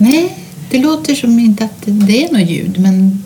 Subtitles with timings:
[0.00, 0.36] Nej,
[0.70, 3.22] det låter som inte att det är något ljud, men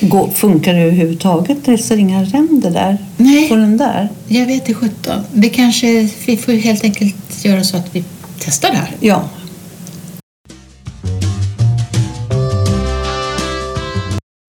[0.00, 1.64] Gå, funkar det överhuvudtaget?
[1.64, 3.48] Det ser inga ränder där Nej.
[3.48, 4.08] på den där?
[4.28, 5.22] jag vet inte sjutton.
[5.32, 8.04] Det kanske, vi får helt enkelt göra så att vi
[8.38, 8.90] testar det här.
[9.00, 9.28] Ja.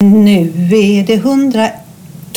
[0.04, 1.18] Nu är det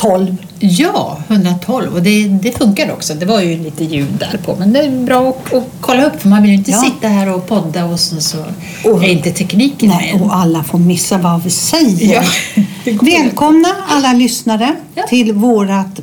[0.01, 0.37] 112.
[0.59, 3.13] Ja, 112 och det, det funkar också.
[3.13, 6.21] Det var ju lite ljud där på, men det är bra att, att kolla upp
[6.21, 6.77] för man vill ju inte Ja.
[6.81, 8.37] sitta här och podda och så, så
[8.85, 10.21] Och- är inte tekniken Nej, med.
[10.21, 12.13] och alla får missa vad vi säger.
[12.13, 12.23] Ja,
[13.01, 15.03] Välkomna alla lyssnare Ja.
[15.09, 15.99] till vårat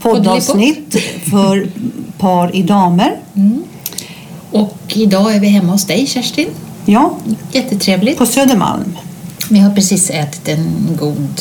[0.00, 0.96] poddavsnitt
[1.30, 1.66] för
[2.18, 3.16] par i damer.
[4.50, 6.48] Och idag är vi hemma hos dig Kerstin.
[6.84, 7.16] Ja,
[7.52, 8.18] Jättetrevligt.
[8.18, 8.96] på Södermalm.
[9.50, 10.66] Vi har precis ätit en
[11.00, 11.40] god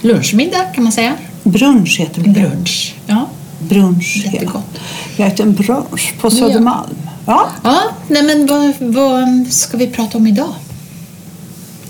[0.00, 1.14] lunchmiddag kan man säga.
[1.42, 2.30] Brunch heter det.
[2.30, 2.94] Brunch.
[3.06, 3.26] Ja.
[3.58, 4.22] Brunch.
[4.24, 4.32] ja.
[4.32, 4.80] Jättegott.
[5.16, 6.96] Vi har ätit en brunch på Södermalm.
[7.26, 7.48] Ja.
[7.64, 10.54] Ja, nej men vad, vad ska vi prata om idag?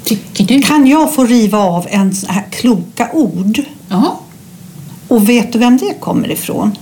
[0.05, 0.63] Tycker du?
[0.63, 3.61] Kan jag få riva av en sån här kloka ord?
[3.89, 4.21] Ja.
[5.09, 6.79] Och vet du vem det kommer ifrån?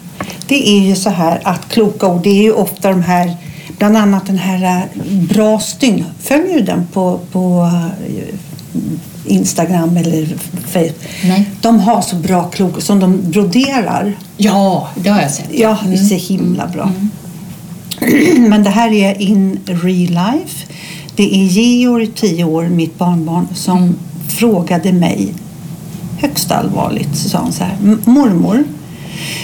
[0.46, 3.36] Det är ju så här att kloka ord, det är ju ofta de här,
[3.78, 6.04] bland annat den här eh, Bra stygn.
[6.20, 7.70] Följer du den på, på
[8.06, 8.34] eh,
[9.26, 10.26] Instagram eller
[10.72, 10.94] Facebook?
[11.24, 11.50] Nej.
[11.60, 14.12] De har så bra kloka som de broderar.
[14.36, 15.48] Ja, det har jag sett.
[15.52, 16.90] Ja, det ser himla bra.
[18.48, 20.66] Men det här är in real life.
[21.16, 23.94] Det är Georg, 10 år, mitt barnbarn, som
[24.28, 25.34] frågade mig
[26.18, 27.16] högst allvarligt.
[27.16, 27.76] Så sa han så här.
[27.82, 28.64] "M- Mormor,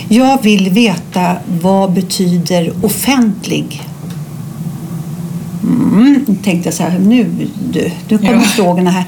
[0.08, 3.82] jag vill veta vad betyder offentlig?
[5.70, 7.26] Mm, då tänkte jag så här, nu
[7.72, 8.40] du, nu kommer Ja.
[8.40, 9.04] frågorna här.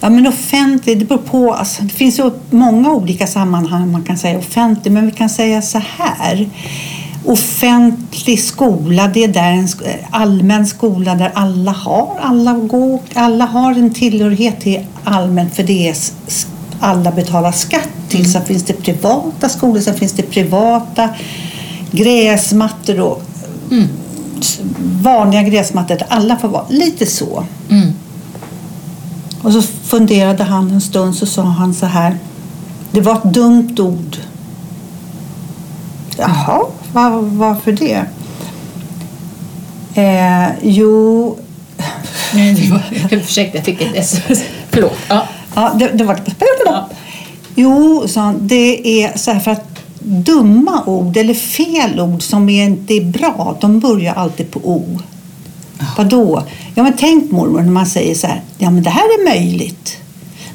[0.00, 1.52] Ja men offentlig, det beror på.
[1.54, 5.62] Alltså, det finns ju många olika sammanhang man kan säga offentlig, men vi kan säga
[5.62, 6.48] så här.
[7.26, 9.68] Offentlig skola, det är där en
[10.10, 15.88] allmän skola där alla har, alla, går, alla har en tillhörighet till allmän, för det
[15.88, 15.96] är
[16.80, 18.32] alla betalar skatt till.
[18.32, 21.08] Sen finns det privata skolor, sen finns det privata
[21.90, 23.44] gräsmattor och s-
[25.02, 26.64] vanliga gräsmattor där alla får vara.
[26.68, 27.44] Lite så.
[27.70, 27.92] Mm.
[29.42, 32.18] Och så funderade han en stund så sa han så här.
[32.90, 34.16] Det var ett dumt ord.
[36.16, 38.04] Jaha, var, varför det?
[39.94, 41.38] Eh, jo,
[42.34, 44.42] Nej, det var, ursäkta, jag fick ett sms.
[44.70, 44.98] Förlåt.
[45.08, 45.26] Ja.
[45.54, 46.20] ja, det, det var
[46.66, 46.88] Ja.
[47.54, 49.73] Jo, sa han, det är så här för att
[50.04, 54.98] dumma ord eller fel ord som inte är bra, de börjar alltid på O.
[55.96, 56.42] Vadå?
[56.74, 59.96] Ja, men tänk mormor när man säger så här, ja men det här är möjligt.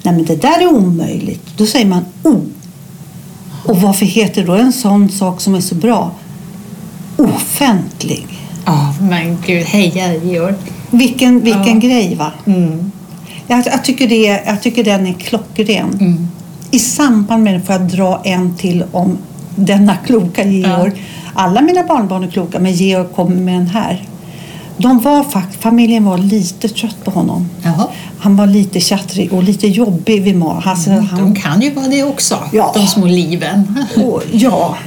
[0.03, 1.57] Nej men det där är omöjligt.
[1.57, 2.41] Då säger man O.
[3.65, 6.11] Och varför heter då en sån sak som är så bra
[7.17, 8.27] offentlig?
[8.65, 10.53] Ja, men gud, heja Georg.
[10.91, 11.87] Vilken, vilken Ja.
[11.87, 12.31] grej va?
[12.45, 12.91] Mm.
[13.47, 15.97] Jag, jag, tycker det, jag tycker den är klockren.
[15.99, 16.27] Mm.
[16.71, 19.17] I samband med det får jag dra en till om
[19.65, 20.91] denna kloka Georg.
[21.33, 24.03] Alla mina barnbarn är kloka, men Georg kommer med en här.
[24.77, 25.25] De var
[25.59, 27.49] familjen var lite trött på honom.
[27.63, 27.87] Jaha.
[28.19, 30.67] Han var lite tjattrig och lite jobbig vid mat.
[30.67, 32.71] Alltså, De han, kan ju vara det också, Ja.
[32.75, 33.85] de små liven.
[34.05, 34.77] och, ja,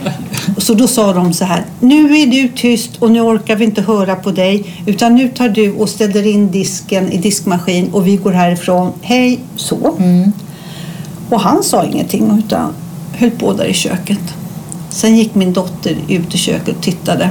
[0.58, 1.64] så då sa de så här.
[1.80, 4.64] Nu är du tyst och nu orkar vi inte höra på dig.
[4.86, 8.92] Utan nu tar du och ställer in disken i diskmaskin och vi går härifrån.
[9.02, 9.94] Hej, så.
[9.98, 10.32] Mm.
[11.30, 12.72] Och han sa ingenting utan
[13.16, 14.34] höll på där i köket.
[14.92, 17.30] Sen gick min dotter ut i köket och tittade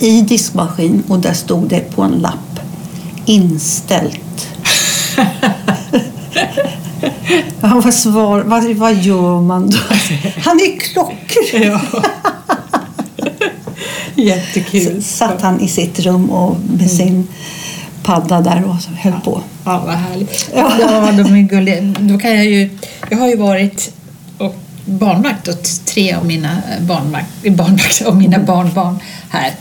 [0.00, 2.60] i diskmaskin och där stod det på en lapp
[3.24, 4.48] inställt.
[7.60, 9.78] ja, vad, svar, vad, vad gör man då?
[10.44, 11.62] Han är klockren.
[11.62, 11.80] Ja.
[14.14, 15.02] Jättekul.
[15.02, 17.28] Så satt han i sitt rum och med sin
[18.02, 19.40] padda där och höll på.
[19.64, 20.50] Ja, vad härligt.
[20.54, 20.72] Ja.
[20.80, 21.80] Ja, de är gulliga.
[22.00, 22.70] Då kan jag ju...
[23.10, 23.92] Jag har ju varit
[24.86, 28.98] barnvakt åt tre av mina barnvakt, barnvakt av mina barnbarn
[29.28, 29.54] här.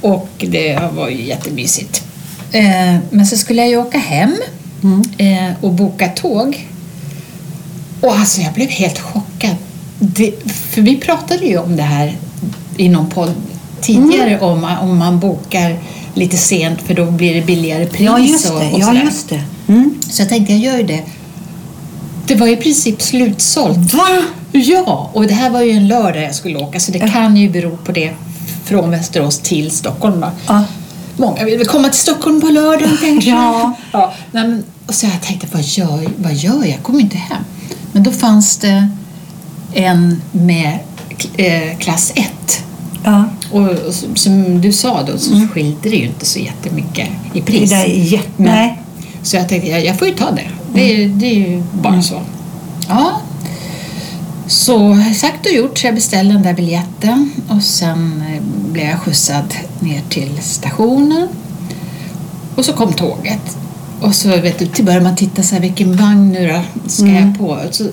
[0.00, 2.02] Och det var ju jättemysigt.
[2.52, 4.36] Eh, men så skulle jag ju åka hem
[5.18, 6.68] eh, och boka tåg.
[8.00, 9.56] Och alltså jag blev helt chockad.
[9.98, 12.16] Det, för vi pratade ju om det här
[12.76, 13.32] i någon podd
[13.80, 15.78] tidigare om om man bokar
[16.14, 18.00] lite sent för då blir det billigare pris.
[18.06, 18.70] Ja, just och, det.
[18.72, 19.02] och Ja, sådär.
[19.04, 19.42] just det.
[19.68, 19.94] Mm.
[20.00, 21.02] Så jag tänkte jag gör ju det.
[22.26, 23.94] Det var i princip slutsålt.
[23.94, 24.06] Va?
[24.52, 27.50] Ja, och det här var ju en lördag jag skulle åka så det kan ju
[27.50, 28.12] bero på det
[28.64, 30.20] från Västerås till Stockholm.
[30.20, 30.30] Då.
[30.46, 30.64] Ja.
[31.16, 33.30] Många vill komma till Stockholm på lördagen kanske?
[33.30, 33.72] Ja.
[33.92, 36.68] ja nej, men, och så jag tänkte, vad gör, vad gör jag?
[36.68, 37.42] Jag kommer inte hem.
[37.92, 38.88] Men då fanns det
[39.74, 40.78] en med
[41.36, 42.62] eh, klass 1
[43.04, 43.24] Ja.
[43.52, 43.68] Och,
[44.14, 47.70] som- du sa då så skilde det ju inte så jättemycket i Det pris.
[47.70, 48.28] där är jätte...
[48.36, 48.82] Men- Nej.
[49.22, 50.48] Så jag tänkte, jag, jag får ju ta det.
[50.74, 52.20] Det, är- det är ju bara så.
[52.88, 53.20] Ja.
[54.46, 58.42] Så sagt och gjort, så jag beställde den där biljetten och sen eh,
[58.72, 61.28] blev jag skjutsad ner till stationen.
[62.56, 63.56] Och så kom tåget.
[64.00, 67.06] Och så vet du, till börjar man titta så här, vilken vagn nu då ska
[67.06, 67.58] jag på?
[67.70, 67.84] Så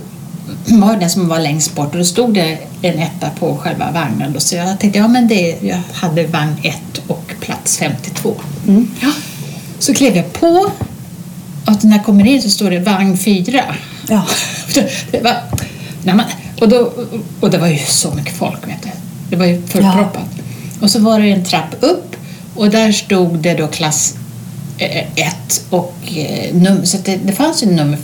[0.67, 4.33] var den som var längst bort och då stod det en etta på själva vagnen.
[4.33, 4.39] Då.
[4.39, 6.75] Så jag tänkte, ja men det, jag hade vagn 1
[7.07, 8.33] och plats 52.
[9.01, 9.11] Ja.
[9.79, 10.71] Så klev jag på
[11.65, 13.63] och när jag kommer in så står det vagn 4.
[14.09, 14.25] Ja.
[15.11, 15.33] Det var,
[16.03, 16.25] nej, men,
[16.61, 16.91] och, då,
[17.39, 18.89] och det var ju så mycket folk, vet du.
[19.29, 20.25] Det var ju fullproppat.
[20.81, 22.15] Och så var det en trapp upp
[22.55, 24.15] och där stod det då klass
[24.77, 27.97] 1 och eh, nummer, så att det, det fanns ju nummer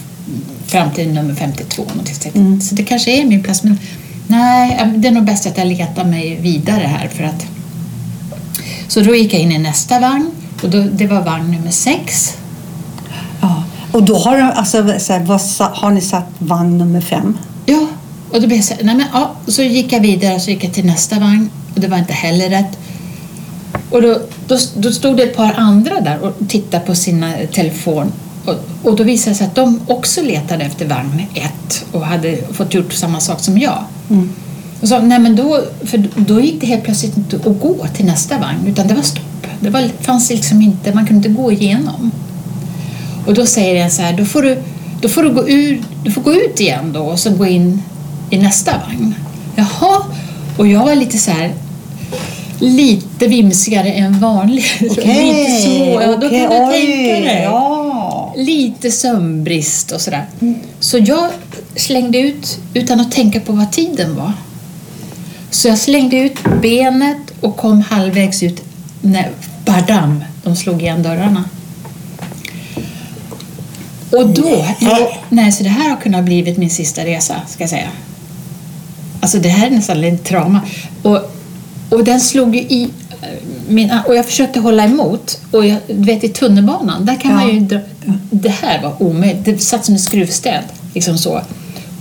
[0.68, 1.84] fram till nummer 52.
[1.90, 2.16] någonting.
[2.16, 3.80] Så jag- Så det kanske är min plats, men
[4.28, 7.46] nej, det är nog bäst att jag letar mig vidare här för att
[8.88, 10.32] så då gick jag in i nästa vagn
[10.64, 12.38] och då, det var vagn nummer 6.
[13.92, 17.38] Och då har, alltså, så här, vad, har ni satt vagn nummer fem?
[17.66, 17.88] Ja,
[18.32, 20.74] och då blev jag så, nej men, ja, så gick jag vidare så gick jag
[20.74, 22.78] till nästa vagn och det var inte heller rätt.
[23.90, 28.12] Och då, då, då stod det ett par andra där och tittade på sina telefon
[28.46, 32.38] och, och då visade det sig att de också letade efter vagn 1 och hade
[32.54, 33.84] fått gjort samma sak som jag.
[34.82, 38.06] Och så, nej men då, för då gick det helt plötsligt inte att gå till
[38.06, 39.48] nästa vagn utan det var stopp.
[39.60, 42.12] Det var, fanns liksom inte, man kunde inte gå igenom.
[43.30, 44.64] Och då säger jag så här, då får du,
[45.02, 47.82] då får du, gå, ur, du får gå ut igen då och så gå in
[48.30, 49.16] i nästa vagn.
[49.56, 50.04] Jaha,
[50.58, 51.54] och jag var lite så här,
[52.60, 54.82] lite vimsigare än vanligt.
[54.82, 57.44] lite så, ja, då okej, kan du oj, tänka dig.
[57.44, 58.34] Ja.
[58.38, 60.26] Lite sömnbrist och sådär.
[60.80, 61.30] Så jag
[61.76, 64.34] slängde ut utan att tänka på vad tiden var.
[65.52, 68.62] Så jag slängde ut benet och kom halvvägs ut
[69.02, 69.30] när
[69.66, 71.44] badam, de slog igen dörrarna.
[74.12, 74.66] Och då,
[75.30, 77.90] nej, så det här har kunnat blivit min sista resa, ska jag säga.
[79.22, 80.62] Alltså det här är nästan lite trauma.
[81.02, 81.20] Och,
[81.90, 82.90] och den slog ju i
[83.22, 83.28] eh,
[83.68, 85.42] min, och jag försökte hålla emot.
[85.52, 87.38] Och jag, du vet i tunnelbanan, där kan Ja.
[87.38, 87.80] man ju dra,
[88.32, 89.46] Det här var omöjligt.
[89.46, 90.64] Det satt som en skruvstäd.
[90.94, 91.42] Liksom så.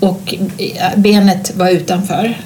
[0.00, 2.40] Och eh, benet var utanför.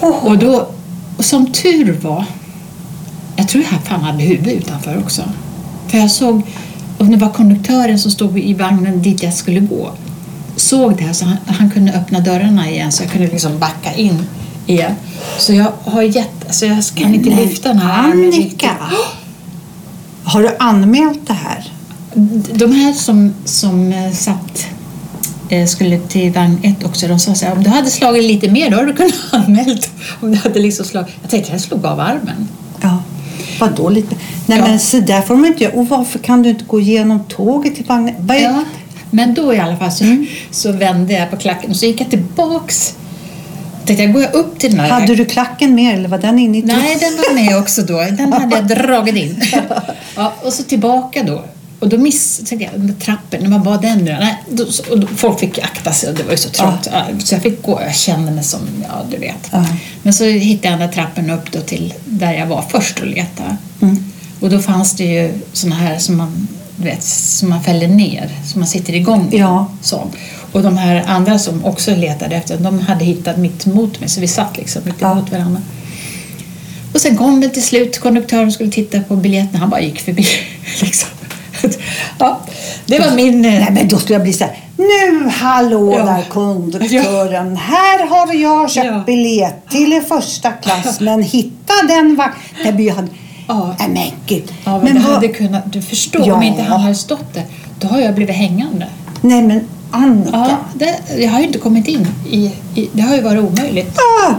[0.00, 0.68] Och då,
[1.16, 2.24] och som tur var,
[3.36, 5.22] jag tror jag fan hade huvudet utanför också.
[5.88, 6.42] För jag såg,
[6.98, 9.92] och det var konduktören som stod i vagnen dit jag skulle gå,
[10.56, 13.94] såg det här så han, han kunde öppna dörrarna igen så jag kunde liksom backa
[13.94, 14.26] in
[14.66, 14.94] igen.
[15.38, 18.10] Så jag har gett, alltså jag kan inte Men lyfta den här.
[18.10, 18.76] Annika!
[20.24, 21.72] Har du anmält det här?
[22.54, 24.66] De här som, som eh, satt
[25.48, 28.50] eh, skulle till vagn 1 också, de sa så här, om du hade slagit lite
[28.50, 29.90] mer då hade du kunnat anmält.
[30.20, 31.04] Om du hade liksom slag...
[31.22, 32.48] Jag tänkte jag slog av armen.
[33.60, 34.16] Vadå lite?
[34.46, 34.66] Nej Ja.
[34.66, 35.74] men så där får man inte göra.
[35.74, 38.14] Och varför kan du inte gå igenom tåget till vagnen?
[38.42, 38.64] Ja,
[39.10, 40.26] men då i alla fall så, Mm.
[40.50, 42.94] så vände jag på klacken och så gick jag tillbaks.
[43.84, 44.88] Tänkte jag, går jag upp till den här...
[44.90, 46.62] Hade du klacken med eller var den inne i?
[46.62, 47.96] Nej, den var med också då.
[47.96, 49.42] Den hade jag dragit in.
[50.16, 51.44] Ja, och så tillbaka då.
[51.78, 54.16] Och då miss, tänkte jag, den där trappen, vad var den nu?
[54.20, 56.88] Nej, då, och då, folk fick akta sig och det var ju så trångt.
[56.92, 59.48] Ja, Så jag fick gå, jag kände mig som, ja du vet.
[59.52, 59.66] Ja.
[60.02, 63.06] Men så hittade jag den där trappen upp då till där jag var först och
[63.06, 63.56] letade.
[63.82, 64.04] Mm.
[64.40, 68.30] Och då fanns det ju såna här som man, du vet, som man fäller ner,
[68.46, 69.38] som man sitter igång i.
[69.38, 69.70] Ja.
[69.82, 70.10] Så.
[70.52, 74.20] Och de här andra som också letade efter, de hade hittat mitt emot mig så
[74.20, 75.12] vi satt liksom mitt Ja.
[75.12, 75.62] emot varandra.
[76.92, 79.58] Och sen kom väl till slut konduktören skulle titta på biljetterna.
[79.58, 80.26] Han bara gick förbi.
[80.82, 81.08] Liksom.
[82.18, 82.40] Ja,
[82.86, 83.42] det var min...
[83.42, 84.58] Nej men då skulle jag bli så här.
[84.76, 86.04] Nu hallå Ja.
[86.04, 87.56] där konduktören.
[87.56, 89.02] Här har jag köpt Ja.
[89.06, 92.16] biljett till första klass men hitta den
[92.90, 93.10] han.
[93.48, 93.74] Ja.
[93.78, 94.52] Nej men gud.
[94.64, 96.34] Ja, men vad- hade kunnat, du förstår, Ja.
[96.34, 97.44] om inte han hade stått där,
[97.80, 98.86] då har jag blivit hängande.
[99.20, 99.60] Nej men
[99.90, 100.30] Annika.
[100.32, 102.88] Ja, det, jag har ju inte kommit in i, i...
[102.92, 103.98] Det har ju varit omöjligt.
[103.98, 104.32] Ah.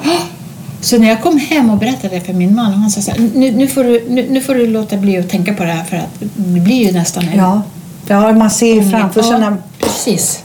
[0.88, 3.12] Så när jag kom hem och berättade det för min man, och han sa så
[3.12, 5.72] här, nu, nu, får du, nu, nu får du låta bli att tänka på det
[5.72, 7.62] här för att det blir ju nästan en Ja.
[8.08, 10.44] ja, man ser ju framför sig Ja, precis.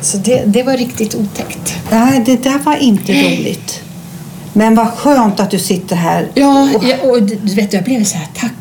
[0.00, 1.74] Så det, det var riktigt otäckt.
[1.90, 3.80] Nej, det där var inte roligt.
[4.52, 6.28] Men vad skönt att du sitter här.
[6.34, 8.52] Ja, ja och du vet, jag blev så här, tack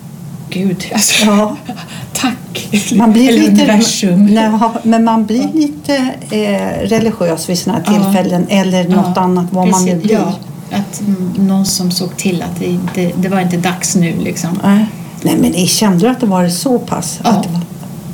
[0.50, 0.86] Gud.
[0.94, 1.56] Alltså, Ja.
[2.14, 2.70] Tack.
[2.96, 4.26] Man blir Eller lite, universum.
[4.26, 4.52] Nej,
[4.84, 5.96] men man blir lite
[6.32, 8.04] eh, religiös vid sådana här Ja.
[8.04, 10.04] tillfällen eller något Ja, annat vad man nu precis.
[10.08, 10.16] blir.
[10.16, 10.34] Ja,
[10.72, 11.02] att
[11.38, 14.60] någon som såg till att det, inte, det var inte dags nu liksom.
[14.64, 14.86] Nej.
[15.22, 17.20] Nej, men ni kände du att det var så pass?
[17.24, 17.30] Ja.
[17.30, 17.62] Att var...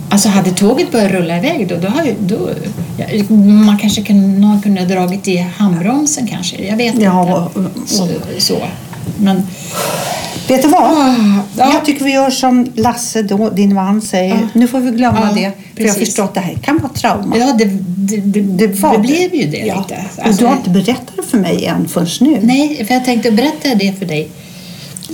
[0.09, 2.49] Alltså hade tåget börjat rulla iväg då, då, har ju, då
[2.97, 7.59] ja, man kanske kunde, någon kunde ha dragit i handbromsen kanske, jag vet Ja, inte.
[7.59, 8.07] och- Så,
[8.37, 8.57] så.
[9.17, 9.47] Men
[10.47, 10.83] Vet du vad?
[10.83, 11.15] Ah,
[11.57, 11.73] ja.
[11.73, 14.29] Jag tycker vi gör som Lasse, då, din man, säger.
[14.35, 14.47] Ja.
[14.53, 15.51] Nu får vi glömma Ja, det.
[15.75, 17.37] För jag har förstått att det här kan vara trauma.
[17.37, 17.65] ja, det,
[17.97, 19.77] det, det, det, var blev ju det Ja.
[19.89, 20.05] lite.
[20.17, 22.39] och Alltså, du har inte berättat det för mig än förrän nu.
[22.41, 24.29] Nej, för jag tänkte berätta det för dig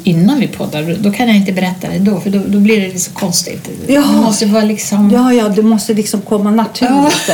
[0.04, 0.96] innan vi poddar.
[1.00, 3.70] Då kan jag inte berätta det då, för då, då blir det så konstigt.
[3.88, 4.02] Ja.
[4.02, 5.12] Det måste vara liksom...
[5.12, 6.56] Ja, ja, det måste liksom komma Ja.
[6.56, 7.30] naturligt.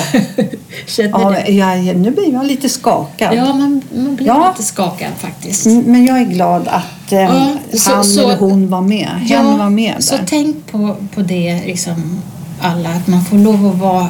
[0.98, 1.52] Ja, det.
[1.52, 3.36] jag, nu blir jag lite skakad.
[3.36, 4.54] Ja, man, man blir Ja.
[4.58, 5.66] lite skakad faktiskt.
[5.66, 9.10] Men jag är glad att eh, Ja, så- han så- eller hon var med.
[9.10, 10.24] Hen var med så där.
[10.28, 12.22] tänk på, på det liksom
[12.62, 14.08] alla, att man får lov att vara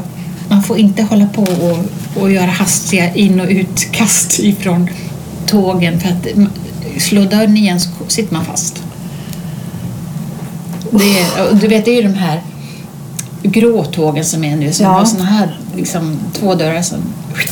[0.49, 1.77] man får inte hålla på och,
[2.23, 4.89] och göra hastiga in och utkast ifrån
[5.47, 6.27] tågen för att
[6.99, 8.83] slå dörren igen så sitter man fast.
[10.93, 12.41] Är, du vet, det är ju de här
[13.43, 14.91] grå tågen som är nu som Ja.
[14.91, 16.97] har såna här liksom, två dörrar som,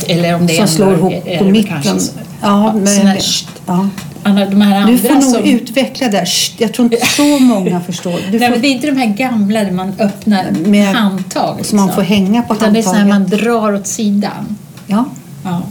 [0.08, 1.82] eller om det är Som en slår ihop är på mitten.
[1.82, 2.12] kanske.
[2.42, 3.18] Ja, men, här,
[3.66, 3.88] ja.
[4.22, 5.44] Andra- de här andra Du får nog som...
[5.44, 6.26] utveckla det.
[6.58, 8.20] Jag tror inte så många förstår.
[8.30, 11.66] Du Nej, får, det är inte de här gamla där man öppnar Med- handtag.
[11.66, 12.04] som man liksom.
[12.04, 13.30] får hänga på Utan det är så här handtaget.
[13.44, 14.56] man drar åt sidan.
[14.86, 15.04] ja,
[15.44, 15.62] Ja,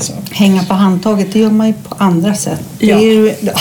[0.00, 0.12] så.
[0.30, 2.60] hänga på handtaget, det gör man ju på andra sätt.
[2.78, 2.96] Det Ja.
[2.96, 3.52] är ju, ja.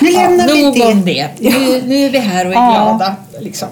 [0.00, 0.86] nu lämnar ja, vi det.
[0.86, 1.28] om det.
[1.40, 2.70] Nu, nu är vi här och är Ja.
[2.98, 3.16] glada.
[3.40, 3.68] Liksom.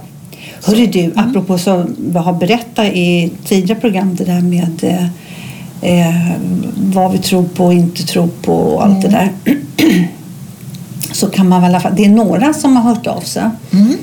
[0.65, 6.33] Hörru du, apropå så vi har berättat i tidigare program det där med eh, eh,
[6.77, 9.33] vad vi tror på och inte tror på och allt det där.
[11.13, 13.43] så kan man väl i alla fall, det är några som har hört av sig.
[13.73, 13.97] Mm.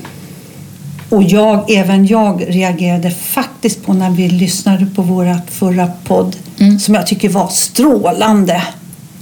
[1.10, 6.78] Och jag, även jag reagerade faktiskt på när vi lyssnade på vårt förra podd Mm.
[6.78, 8.62] som jag tycker var strålande.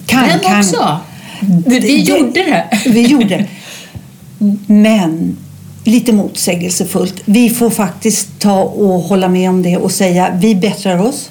[0.06, 0.58] Kan, Den kan.
[0.58, 0.98] också.
[1.66, 2.64] Vi, vi gjorde det.
[2.90, 3.46] Vi gjorde det.
[4.66, 5.36] Men
[5.84, 7.14] lite motsägelsefullt.
[7.24, 11.30] Vi får faktiskt ta och hålla med om det och säga vi bättrar oss.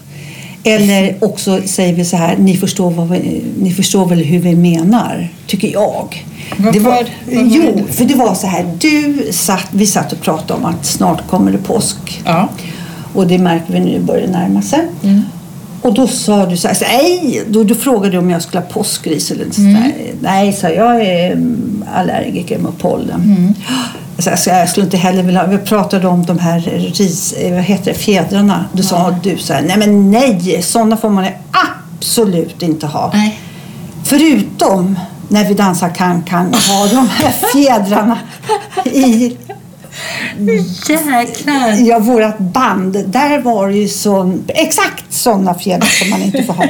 [0.68, 4.56] Eller också säger vi så här, ni förstår, vad vi, ni förstår väl hur vi
[4.56, 6.26] menar, tycker jag.
[6.74, 10.14] Det var, var- vad var jo, för det var så här, du satt, vi satt
[10.14, 12.22] och pratade om att snart kommer det påsk.
[12.26, 12.50] Ja.
[13.14, 14.80] Och det märker vi nu börjar närma sig.
[15.04, 15.22] Mm.
[15.88, 18.68] Och då sa du så här, nej, då, då frågade du om jag skulle ha
[18.70, 19.92] påskris eller så Mm.
[20.22, 23.22] Nej, sa jag, är mm, allergiker mot pollen.
[23.22, 23.54] Mm.
[24.18, 27.54] Så jag, så jag skulle inte heller vilja, vi pratade om de här ris, eh,
[27.54, 28.66] vad heter det, fjädrarna.
[28.74, 33.12] Då sa du så här, nej men nej, sådana får man absolut inte ha.
[33.14, 33.40] Nej.
[34.04, 38.18] Förutom när vi dansar kan-kan och har de här fjädrarna
[38.86, 39.38] i
[40.90, 41.88] Jäklar.
[41.88, 46.54] Ja, vårt band, där var det ju sån, exakt sådana fjädrar som man inte får
[46.54, 46.66] ha.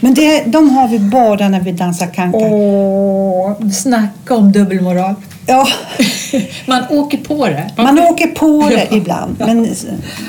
[0.00, 2.42] Men det, de har vi bara när vi dansar kankan.
[2.42, 5.14] Åh, snacka om dubbelmoral.
[5.46, 5.68] Ja,
[6.66, 7.70] Man åker på det.
[7.76, 9.36] man åker på det ibland.
[9.38, 9.68] Men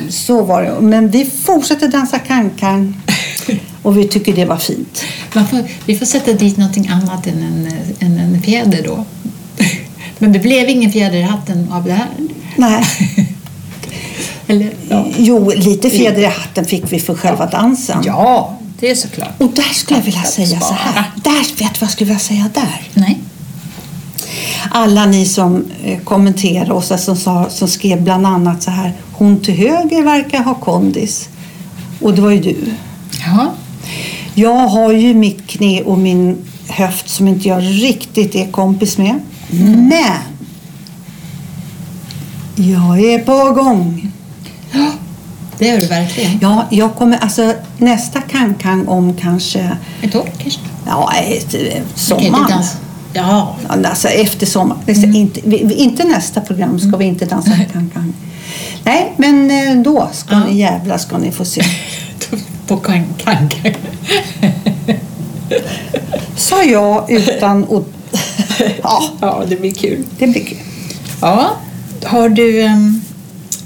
[0.09, 0.81] så var det.
[0.81, 2.95] Men vi fortsätter dansa kankan
[3.83, 5.03] och vi tycker det var fint.
[5.33, 7.67] Man får, vi får sätta dit någonting annat än en,
[8.07, 9.05] än en fjäder då.
[10.23, 12.07] Men det blev ingen fjäder i hatten av det här.
[12.55, 12.83] Nej.
[14.47, 15.05] Eller, ja.
[15.17, 18.01] Jo, lite fjäder i hatten fick vi för själva dansen.
[18.05, 19.41] ja, det är såklart.
[19.41, 21.11] Och där skulle jag vilja säga så här.
[21.23, 22.81] Där, vet du vad jag skulle vilja säga där?
[22.93, 23.19] Nej.
[24.71, 29.41] alla ni som eh, kommenterade och som, sa, som skrev bland annat så här hon
[29.41, 31.29] till höger verkar ha kondis
[32.01, 32.57] och det var ju du.
[33.25, 33.53] Ja.
[34.33, 36.37] Jag har ju mitt knä och min
[36.67, 39.19] höft som inte jag riktigt är kompis med.
[39.59, 40.19] Men
[42.55, 44.11] jag är på gång.
[45.57, 46.39] Det gör du verkligen.
[46.41, 50.59] Ja, jag kommer alltså nästa kankang om kanske Ett år kanske?
[50.87, 52.45] ja, ett, eh, sommaren.
[52.49, 52.77] dans.
[53.13, 53.55] Ja.
[53.69, 54.77] Ja, Alltså efter sommar.
[54.87, 55.15] Mm.
[55.15, 55.39] Inte,
[55.81, 58.13] inte nästa program ska vi inte dansa kan-kan.
[58.83, 60.43] Nej, men eh, då ska Ja.
[60.45, 61.61] ni jävla ska ni få se.
[62.67, 63.49] På kan kan.
[66.35, 67.83] Sa jag utan att...
[68.83, 70.03] ja, Ja, det blir kul.
[70.19, 70.57] det blir kul.
[71.21, 71.51] Ja.
[72.03, 73.01] Har du ehm,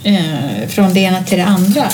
[0.03, 1.89] eh, från det ena till det andra?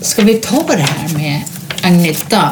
[0.00, 1.40] Ska vi ta det här med
[1.82, 2.50] Agneta?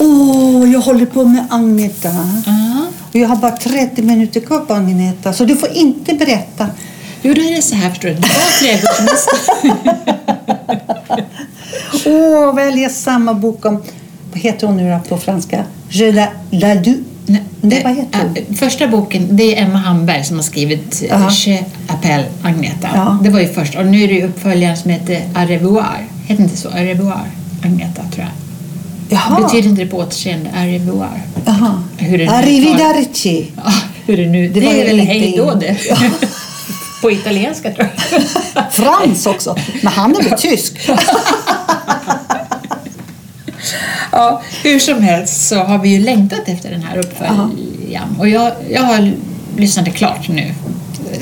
[0.00, 2.08] Åh, jag håller på med Agneta.
[2.46, 2.86] Ja.
[3.12, 6.68] Och jag har bara 30 minuter kvar på Agneta, så du får inte berätta.
[7.22, 8.14] Jo, då är det så här förstår du.
[8.14, 9.94] Det var trädgårdsmästare.
[12.06, 13.82] Åh, vad jag läst samma bok om...
[14.32, 15.64] Vad heter hon nu då på franska?
[15.88, 17.04] Je la, la du.
[17.26, 18.36] Nej, Det, vad heter hon?
[18.36, 21.16] eh, Första boken, det är Emma Hamberg som har skrivit Ja.
[21.16, 22.88] uh Je appelle Agneta.
[22.94, 23.18] Ja.
[23.22, 23.74] Det var ju först.
[23.74, 26.04] Och nu är det uppföljaren som heter Au revoir.
[26.26, 26.68] Heter inte så?
[26.68, 27.30] Revoir
[27.64, 28.28] Agneta, tror jag.
[29.18, 29.40] Jaha.
[29.42, 30.50] Betyder inte det på återseende?
[30.56, 31.22] Au revoir.
[31.44, 31.82] Jaha.
[31.98, 33.50] Det Arrivederci.
[33.64, 33.72] Ja,
[34.06, 34.48] hur det nu?
[34.48, 35.76] Det, var är väl lite hej då det.
[35.88, 35.96] Ja.
[37.02, 37.88] på italienska tror
[38.54, 38.72] jag.
[38.72, 39.56] Frans också.
[39.82, 40.72] Men han är väl tysk?
[44.14, 48.16] Ja, hur som helst så har vi ju längtat efter den här uppföljaren.
[48.18, 49.12] Och jag, jag har
[49.56, 50.54] lyssnat klart nu.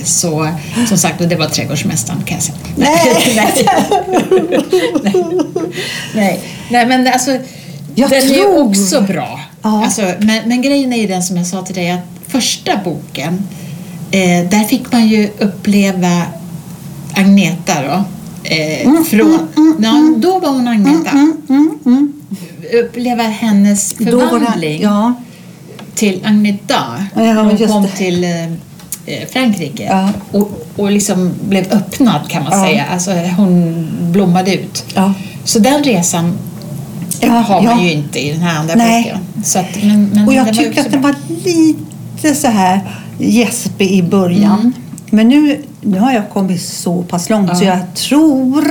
[0.05, 0.49] Så
[0.89, 2.57] som sagt, och det var Trädgårdsmästaren kan jag säga.
[2.77, 3.33] Nej.
[5.03, 5.25] Nej.
[6.15, 6.41] Nej.
[6.71, 7.31] Nej, men alltså
[7.95, 9.41] Jag den är ju tror- också bra.
[9.63, 9.85] Ja.
[9.85, 13.49] Alltså, men, men grejen är ju den som jag sa till dig att första boken,
[14.11, 16.23] eh, där fick man ju uppleva
[17.15, 18.05] Agneta då.
[18.53, 19.49] Eh, från,
[19.83, 21.11] ja, då var hon Agneta.
[21.11, 21.39] Mm,
[21.87, 22.13] mm.
[22.85, 25.15] Uppleva hennes förvandling Ja,
[25.95, 26.77] till Agneta
[27.15, 28.45] när hon kom till eh,
[29.07, 30.11] eh, Frankrike Ja.
[30.39, 32.67] och, och liksom blev öppnad kan man Ja.
[32.67, 32.85] säga.
[32.93, 34.85] Alltså, hon blommade ut.
[34.95, 35.15] ja.
[35.45, 36.33] Så den resan
[37.23, 39.03] har man ju inte i den här andra Nej.
[39.03, 39.45] boken.
[39.45, 42.81] Så att, men, men Och jag tycker att den var lite så här
[43.19, 44.61] gäspig i början.
[44.61, 44.73] Mm.
[45.11, 47.69] Men nu, nu har jag kommit så pass långt så Ja.
[47.71, 48.65] jag tror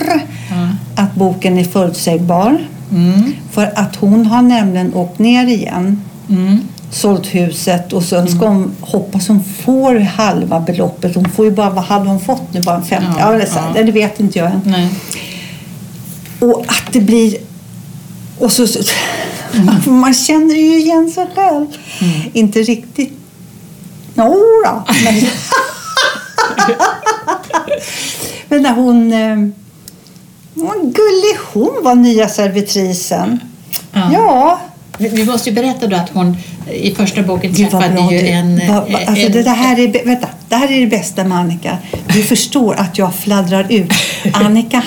[0.50, 0.70] Ja.
[1.04, 2.68] att boken är förutsägbar.
[2.92, 3.34] Mm.
[3.52, 6.60] För att hon har nämligen åkt ner igen, Mm.
[6.92, 11.16] sålt huset och sen ska hon hoppas hon får halva beloppet.
[11.16, 12.62] Hon får ju bara, vad hade hon fått nu?
[12.62, 13.08] Bara en 50?
[13.20, 13.84] Ja, är så ja.
[13.84, 14.62] det vet inte jag än.
[14.66, 14.90] Nej.
[16.40, 17.36] Och att det blir...
[18.40, 18.80] Och så, så,
[19.54, 19.80] Mm.
[20.00, 21.66] Man känner ju igen sig själv.
[22.34, 23.14] Inte riktigt...
[24.16, 25.16] Jodå, men...
[28.50, 29.14] men när hon...
[29.14, 29.50] eh,
[30.54, 33.40] Vad gullig hon var, nya servitrisen.
[33.94, 34.10] Ja.
[34.14, 34.60] Ja.
[34.98, 36.38] Vi- måste ju berätta då att hon
[36.74, 38.62] i första boken Gud, träffade ju du- en...
[38.68, 41.38] vad- vad- alltså en det, det, här är, vänta, det här är det bästa med
[41.38, 41.78] Annika.
[42.14, 43.92] Du förstår att jag fladdrar ut.
[44.34, 44.84] Annika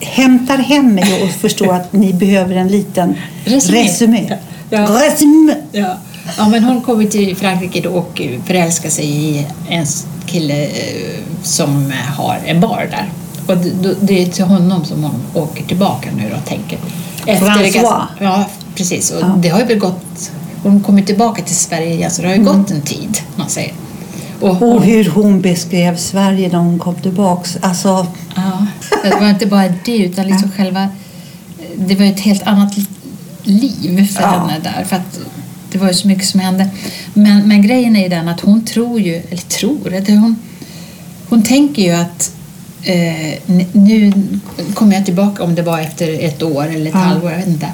[0.00, 3.82] hämtar hem mig och förstår att ni behöver en liten Resumé.
[3.82, 4.36] resumé.
[4.70, 4.78] Ja.
[4.80, 5.54] Resumé.
[5.72, 5.96] Ja.
[6.38, 9.86] ja, men hon kom ju till Frankrike då och förälskade sig i en
[10.28, 13.10] kille eh, som har en bar där.
[13.46, 13.56] Och
[14.00, 16.78] det- är till honom som hon åker tillbaka nu då, tänker.
[17.26, 18.02] François.
[18.20, 18.44] Ja,
[18.74, 19.10] precis.
[19.10, 19.26] Och Ja.
[19.38, 20.30] det har ju gått...
[20.62, 23.72] Hon kommer tillbaka till Sverige igen, så det har ju gått en tid, man säger.
[24.40, 27.56] Och Och hon, hur hon beskrev Sverige när hon kom tillbaks.
[27.62, 28.06] Alltså,
[28.36, 28.66] ja,
[29.04, 30.88] det var inte bara det, utan liksom själva...
[31.76, 32.74] Det var ett helt annat
[33.42, 34.28] liv för Ja.
[34.28, 34.84] henne där.
[34.84, 35.18] För att
[35.72, 36.68] det var ju så mycket som hände.
[37.14, 40.36] Men, men grejen är ju den att hon tror ju, eller tror, att hon,
[41.28, 42.32] hon tänker ju att
[42.82, 44.12] eh, nu
[44.74, 46.98] kommer jag tillbaka, om det var efter ett år eller ett Ja.
[47.00, 47.68] halvår, jag vet inte.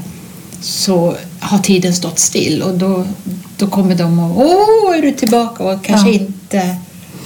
[0.60, 3.04] Så har tiden stått still och då,
[3.56, 5.64] då kommer de och åh, är du tillbaka?
[5.64, 6.14] Och kanske Ja.
[6.14, 6.76] inte...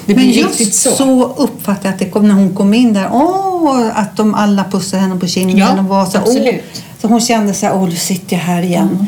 [0.06, 0.90] Det men blir just riktigt så.
[0.90, 1.24] så.
[1.36, 3.08] uppfattade jag att det kom när hon kom in där.
[3.12, 5.58] Åh, att de alla pussade henne på kinden.
[5.58, 6.54] Ja, och var så, absolut.
[6.74, 6.80] Åh.
[7.00, 8.88] Så hon kände sig, åh, nu sitter jag här igen.
[9.00, 9.06] Och,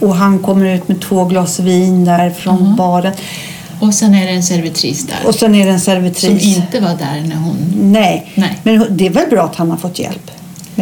[0.00, 3.12] och han kommer ut med två glas vin där från baren.
[3.80, 6.56] Och sen är det en servitris där Och sen är det en som servitris.
[6.56, 7.56] inte var där när hon...
[7.76, 8.32] Nej.
[8.34, 8.58] Nej.
[8.62, 10.30] men det är väl bra att han har fått hjälp.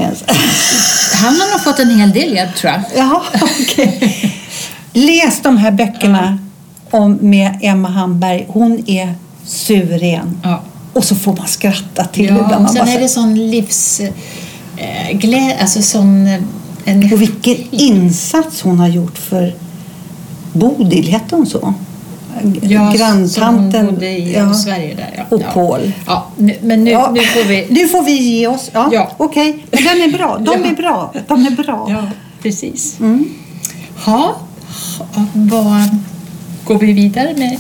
[1.15, 2.83] Han har nog fått en hel del hjälp tror jag.
[2.97, 3.21] Jaha,
[3.61, 4.35] okej.
[4.93, 6.39] Läs de här böckerna
[6.91, 8.47] om, med Emma Hamberg.
[8.49, 9.15] Hon är
[9.47, 10.41] suverän.
[10.43, 10.63] Ja.
[10.93, 12.71] Och så får man skratta till Ja, ibland.
[12.71, 14.01] sen bara är det sån livs...
[14.77, 16.29] Eh, glä, alltså sån...
[17.13, 19.55] Och vilken insats hon har gjort för
[20.53, 21.75] Bodil, hette hon så?
[22.63, 24.55] Ja, Granntanten som bodde i ja.
[24.55, 25.11] Sverige där.
[25.17, 25.37] Ja.
[25.37, 25.51] och ja.
[25.53, 25.93] Paul.
[26.07, 26.27] Ja,
[26.63, 27.11] men nu, Ja.
[27.15, 27.67] nu får vi...
[27.71, 28.71] Nu får vi ge oss.
[28.73, 29.11] Ja, Ja.
[29.17, 30.39] Okej, men den är bra.
[30.39, 31.13] De är bra.
[31.29, 31.87] De är bra.
[31.91, 32.03] Ja,
[32.43, 33.01] precis.
[33.01, 33.25] Mm.
[35.35, 35.89] Vad
[36.65, 37.57] går vi vidare med?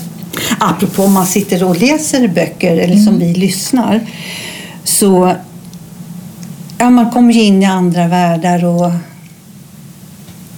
[0.60, 3.04] Apropå om man sitter och läser böcker eller Mm.
[3.04, 4.00] som vi lyssnar
[4.84, 5.34] så
[6.78, 8.90] ja, man kommer ju in i andra världar och,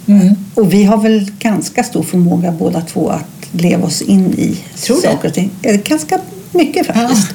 [0.07, 0.35] Mm.
[0.55, 4.97] och vi har väl ganska stor förmåga båda två att leva oss in i Tror
[4.97, 5.03] du?
[5.03, 5.51] saker och ting.
[5.63, 6.19] Eh, Ganska
[6.53, 7.29] mycket faktiskt.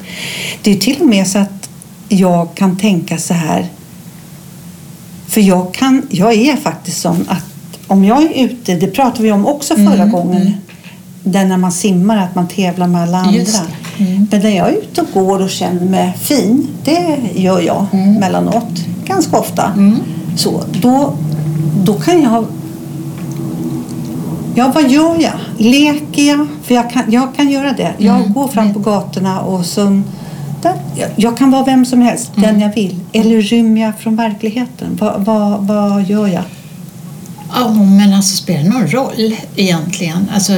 [0.62, 1.68] Det är till och med så att
[2.08, 3.66] jag kan tänka så här
[5.26, 7.44] för jag, kan, jag är faktiskt sån att
[7.86, 10.52] om jag är ute, det pratade vi om också förra Mm, gången, mm.
[11.24, 13.32] där när man simmar att man tävlar med alla andra.
[13.98, 14.26] Mm.
[14.30, 17.86] Men när jag är ute och går och känner mig fin, det gör jag
[18.20, 19.72] mellanåt, ganska ofta.
[19.76, 19.96] Mm.
[20.36, 21.14] Så, då,
[21.84, 22.44] då kan jag...
[24.54, 25.32] Ja, vad gör jag?
[25.58, 26.46] Leker jag?
[26.62, 27.94] För jag kan, jag kan göra det.
[27.98, 28.32] Jag Mm.
[28.32, 30.02] går fram på gatorna och så...
[30.62, 30.74] Där,
[31.16, 32.50] jag, kan vara vem som helst, Mm.
[32.50, 33.00] den jag vill.
[33.12, 34.98] Eller rymmer jag från verkligheten?
[35.00, 36.42] Vad, vad, vad gör jag?
[37.54, 40.30] Ja, men alltså spelar det någon roll egentligen?
[40.34, 40.52] Alltså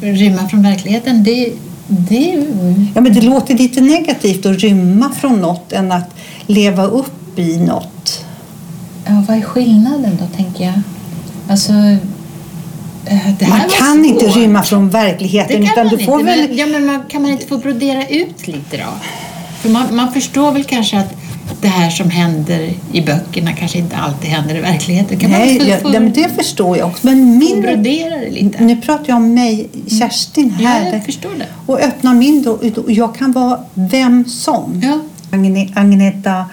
[0.00, 1.52] rymma från verkligheten, det,
[1.88, 2.46] det.
[2.94, 6.10] Ja, men det låter lite negativt att rymma från något än att
[6.46, 8.24] leva upp i något.
[9.06, 10.80] Ja, vad är skillnaden då, tänker jag?
[11.48, 11.72] Alltså...
[13.06, 16.32] eh, Det Man kan inte rymma från Det verkligheten kan utan man du får inte.
[16.32, 16.48] väl...
[16.48, 18.84] Men, ja, men man, kan man inte få brodera ut lite då?
[19.60, 21.14] För man, man förstår väl kanske att
[21.60, 25.18] det här som händer i böckerna kanske inte alltid händer i verkligheten.
[25.18, 27.06] Kan Nej, man jag, få, ja, men det förstår jag också.
[27.06, 28.64] Men min, brodera det lite?
[28.64, 29.68] nu pratar jag om mig,
[30.00, 30.92] Kerstin Ja, här.
[30.92, 31.46] jag förstår det.
[31.66, 34.80] Och öppnar min då, och jag kan vara vem som.
[34.84, 34.98] Ja.
[35.30, 36.44] Agne- Agneta,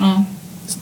[0.00, 0.24] Ja.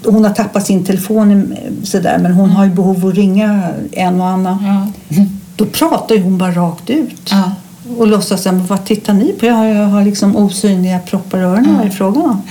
[0.04, 4.20] Hon har tappat sin telefon sådär, men hon har ju behov av att ringa en
[4.20, 4.64] och annan.
[5.08, 5.24] Ja.
[5.56, 7.30] Då pratar hon bara rakt ut.
[7.30, 7.52] Ja.
[7.98, 9.46] Och låtsas, men vad tittar ni på?
[9.46, 11.76] Jag har, jag har liksom osynliga proppar i öronen.
[11.76, 12.42] Vad är frågan om?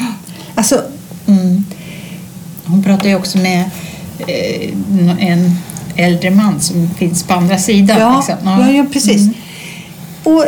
[0.56, 0.82] Alltså,
[1.28, 1.66] Mm.
[2.66, 3.70] Hon pratar ju också med
[4.28, 4.72] eh,
[5.20, 5.52] en
[5.96, 8.00] äldre man som finns på andra sidan.
[8.00, 8.36] Ja, liksom.
[8.50, 8.72] ja.
[8.72, 9.30] ja, precis.
[10.24, 10.46] Och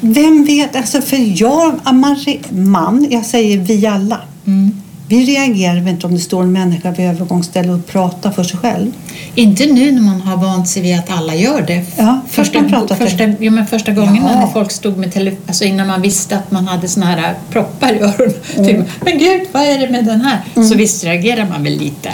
[0.00, 2.16] vem vet, alltså för jag, man,
[2.50, 4.20] man, jag säger vi alla.
[4.46, 4.82] Mm.
[5.08, 8.92] Vi reagerar inte om det står en människa vid övergångsstället och pratar för sig själv.
[9.34, 11.84] Inte nu när man har vant sig vid att alla gör det.
[11.96, 12.96] Ja, först första, det.
[12.96, 14.40] första, ja, men första gången Ja.
[14.40, 17.92] när folk stod med tele, alltså innan man visste att man hade såna här proppar
[17.92, 18.34] i öronen.
[18.56, 18.66] Mm.
[18.66, 20.38] Typ, men gud, vad är det med den här?
[20.68, 22.10] Så visst reagerar man väl lite.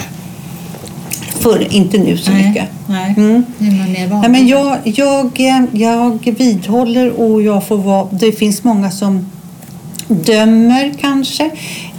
[1.41, 2.69] Förr, inte nu så mycket.
[2.87, 3.15] nej.
[3.17, 3.45] Mm.
[3.59, 4.21] Nu är man mer van.
[4.21, 5.31] Nej, men jag, jag,
[5.73, 8.09] jag vidhåller och jag får vara...
[8.13, 9.27] Det finns många som
[10.11, 11.51] dömer kanske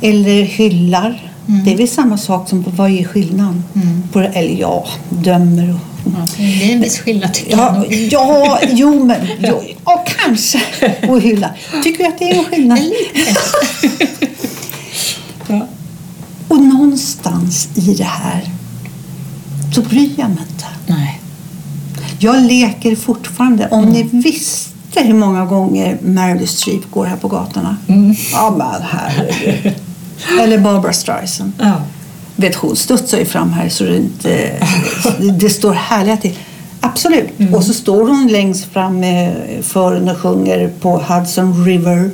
[0.02, 1.32] eller hyllar.
[1.66, 3.64] Det är väl samma sak som vad är skillnaden?
[4.12, 5.80] På, eller ja, dömer och...
[6.06, 7.94] Ja, det är en viss skillnad tycker jag Ja, nog.
[8.12, 10.62] ja jo men jo, ja, kanske.
[11.08, 11.50] Och hylla.
[11.84, 12.80] Tycker du att det är en skillnad?
[15.48, 15.68] Ja.
[16.48, 18.50] Och någonstans i det här
[19.76, 20.66] så bryr jag mig inte.
[20.88, 21.20] Nej.
[22.20, 23.68] Jag leker fortfarande.
[23.68, 27.78] Om ni visste hur många gånger Meryl Streep går här på gatorna.
[28.32, 29.74] Ja men herregud.
[30.42, 31.52] Eller Barbara Streisand.
[31.60, 31.74] Ja.
[32.36, 34.52] Vet hon studsar ju fram här så det inte...
[35.40, 36.38] Det står härliga till.
[36.80, 37.30] Absolut.
[37.54, 42.12] Och så står hon längst fram med fören och sjunger på Hudson River.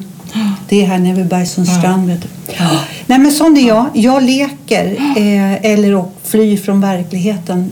[0.69, 2.07] Det är här nere vid Bergsons strand.
[2.07, 2.27] Vet du.
[3.05, 3.85] Nej men sån är jag.
[3.93, 4.85] Jag leker
[5.17, 7.71] eh, eller och flyr från verkligheten.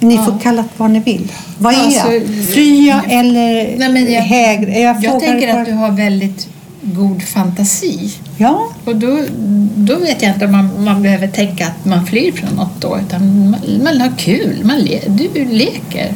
[0.00, 0.08] Ja.
[0.08, 1.32] Ni får kalla det vad ni vill.
[1.58, 2.22] Vad är Alltså, jag?
[2.52, 4.68] Flyr jag eller Nej, men jag, hägr?
[4.68, 6.48] Jag, jag tänker att du har väldigt
[6.82, 8.12] god fantasi.
[8.36, 9.18] Ja, Och då,
[9.76, 12.98] då vet jag inte om man, man behöver tänka att man flyr från något då,
[13.06, 14.60] utan man, man har kul.
[14.64, 16.12] Man le, du leker.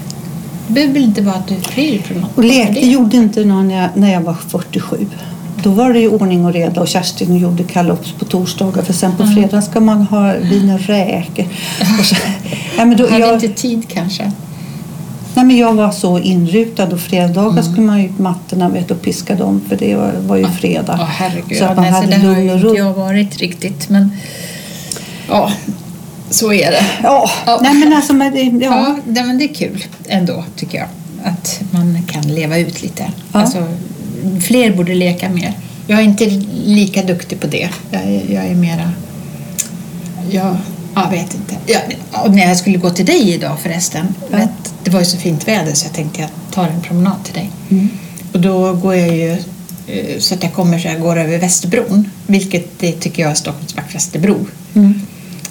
[0.66, 2.38] Det behöver inte vara att du flyr från något.
[2.38, 4.96] och lek, det gjorde inte någon när jag, när jag var 47.
[5.62, 9.16] Då var det ju ordning och reda och Kerstin gjorde kalops på torsdagar för sen
[9.16, 10.32] på fredag ska man ha
[12.04, 12.16] så,
[12.78, 14.32] ja, men då, hade jag, inte tid kanske?
[15.34, 19.02] nej, men jag var så inrutad och fredagar skulle man ju ut mattorna vet, och
[19.02, 20.96] piska dem för det var, var ju fredag.
[20.98, 21.58] Ja, herregud.
[21.58, 22.76] så att man Nej, så hade det har lugn och ro.
[22.76, 24.10] jag varit riktigt, men
[25.28, 25.52] ja,
[26.30, 26.84] så är det.
[27.02, 27.58] Ja, Ja.
[27.62, 28.96] nej men alltså men, det- Ja, ja.
[29.06, 30.88] det, men det är kul ändå, tycker jag.
[31.24, 33.04] Att man kan leva ut lite.
[33.32, 33.40] Ja.
[33.40, 33.66] Alltså,
[34.40, 35.54] fler borde leka mer.
[35.86, 36.26] Jag är inte
[36.64, 37.68] lika duktig på det.
[37.90, 38.92] Jag är, jag är mera...
[40.30, 40.56] Jag,
[40.94, 41.56] jag vet inte.
[41.66, 44.14] Jag, när jag skulle gå till dig idag förresten.
[44.30, 44.36] Ja.
[44.36, 47.34] Vet, det var ju så fint väder så jag tänkte jag tar en promenad till
[47.34, 47.50] dig.
[47.70, 47.88] Mm.
[48.32, 49.30] Och då går jag ju
[49.86, 52.10] eh, så att jag kommer så jag går över Västerbron.
[52.26, 54.46] Vilket det tycker jag är Stockholms vackraste bro.
[54.74, 55.00] Mm.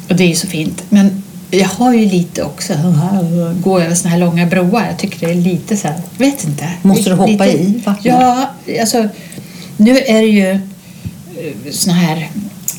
[0.10, 0.84] Och det är ju så fint.
[0.90, 2.74] Men jag har ju lite också,
[3.64, 4.86] gå över såna här långa broar.
[4.90, 6.70] Jag tycker det är lite så här, vet inte.
[6.82, 8.06] Måste du hoppa lite, i vattnet?
[8.06, 8.50] Ja,
[8.82, 9.08] alltså
[9.78, 10.60] nu är det ju
[11.72, 12.30] såna här,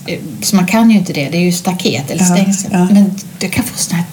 [0.06, 2.70] eh, så man kan ju inte det, det är ju staket eller Ja, stängsel.
[2.72, 2.84] ja.
[2.90, 4.06] Men jag kan få såna här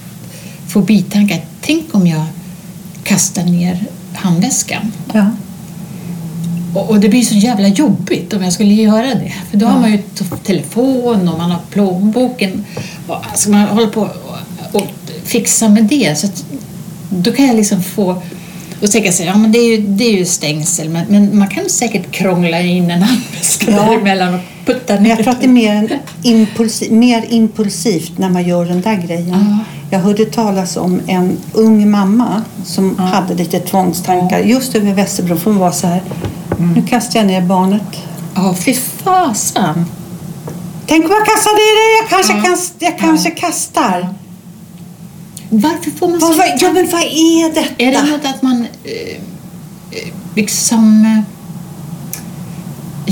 [0.68, 1.42] fobitankar.
[1.62, 2.26] Tänk om jag
[3.04, 4.92] kastar ner handväskan.
[5.14, 5.26] Ja.
[6.76, 9.34] Och, och det blir så jävla jobbigt om jag skulle göra det.
[9.52, 9.80] För då har Ja.
[9.82, 10.02] man ju
[10.44, 12.66] telefon och man har plånboken.
[13.08, 14.10] Och alltså man håller på
[15.30, 16.18] fixa med det.
[16.20, 16.46] Så att,
[17.10, 18.22] då kan jag liksom få
[18.82, 21.48] och tänka sig, ja men det är ju, det är ju stängsel men, men man
[21.48, 23.78] kan säkert krångla in en handväska Ja.
[23.86, 25.10] däremellan och putta Men ner.
[25.10, 25.90] jag tror att det är mer, en
[26.24, 29.30] impulsi- mer impulsivt när man gör den där grejen.
[29.30, 29.58] Ja.
[29.92, 33.04] Jag hörde talas om en ung mamma som Ja.
[33.04, 35.40] hade lite tvångstankar just över Västerbron.
[35.40, 36.02] För hon var så här,
[36.60, 36.74] Mm.
[36.74, 37.82] nu kastar jag ner barnet.
[38.36, 39.86] Ja, fy fasen.
[40.88, 44.10] Tänk om jag kastar ner det, jag kanske, kast, jag kanske kastar.
[45.50, 47.70] Varför får man vad, ja, men vad är detta?
[47.78, 48.92] Är det något att man eh,
[49.92, 51.22] eh, liksom eh,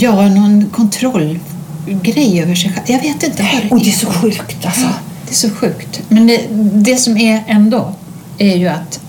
[0.02, 2.86] gör någon kontrollgrej över sig själv?
[2.86, 4.82] Jag vet inte vad Och det är så sjukt alltså.
[4.82, 4.90] Ja,
[5.26, 6.02] det är så sjukt.
[6.08, 6.42] Men det,
[6.74, 7.94] det som är ändå
[8.38, 9.00] är ju att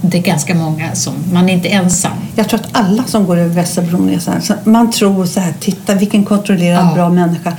[0.00, 2.12] det är ganska många som, man är inte ensam.
[2.34, 4.42] Jag tror att alla som går över Västerbron är så här.
[4.64, 6.94] Man tror så här, titta vilken kontrollerad Ja.
[6.94, 7.52] bra människa.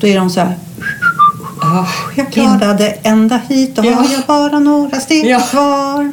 [0.00, 0.56] Då är de så här,
[1.64, 3.94] Ja, Jag klarade ända hit och Ja.
[3.94, 5.40] har jag bara några steg Ja.
[5.40, 6.12] kvar.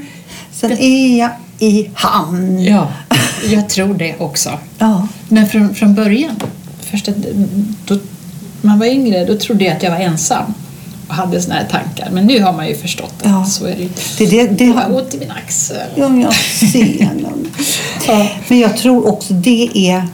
[0.51, 2.63] Sen är jag i hamn.
[2.63, 2.87] ja,
[3.51, 4.49] jag tror det också.
[4.79, 5.07] Ja.
[5.29, 6.35] Men från, från början,
[6.91, 7.11] första,
[7.85, 7.97] då
[8.61, 10.53] man var yngre då trodde jag att jag var ensam
[11.07, 12.09] och hade såna här tankar.
[12.11, 13.45] Men nu har man ju förstått att Ja.
[13.45, 14.01] så är det inte.
[14.17, 15.77] Det, det, det har ont i min axel.
[15.95, 17.09] ja, jag ser.
[18.07, 18.27] Ja.
[18.47, 20.07] Men jag tror också det är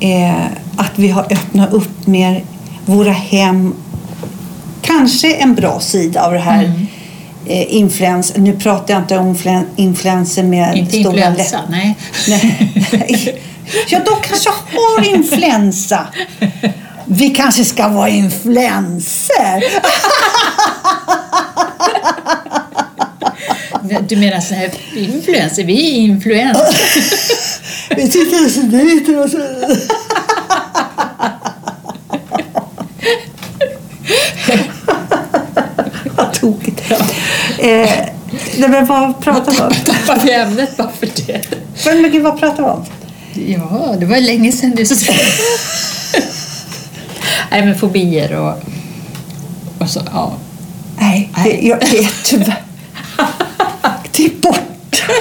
[0.00, 0.44] eh,
[0.76, 2.44] att vi har öppnat upp mer
[2.86, 3.74] våra hem.
[4.90, 6.86] Kanske en bra sida av det här Mm.
[7.46, 8.32] eh, influens.
[8.36, 11.70] Nu pratar jag inte om influen- influenser med Inte stora influensa, läppar.
[11.70, 11.96] nej.
[12.92, 13.42] Nej.
[13.88, 16.06] Ja, de kanske har influensa.
[17.04, 19.64] Vi kanske ska vara influenser.
[24.08, 25.64] Du menar så här influencer?
[25.64, 26.74] Vi är influenser.
[27.96, 29.38] Vi tycker så lite och så.
[36.16, 36.82] Vad tokigt.
[37.62, 37.90] Eh,
[38.58, 39.70] nej, men vad pratar vi om?
[39.84, 41.42] Tappar vi ämnet bara för det?
[41.84, 42.84] Men, men gud, vad pratar vi om?
[43.46, 45.12] Ja, det var länge sedan du sa
[47.50, 48.54] Nej, men fobier och,
[49.78, 50.32] och så, ja.
[50.98, 51.68] Nej, det, Nej.
[51.68, 52.62] jag är tyvärr...
[54.12, 55.12] Det är borta.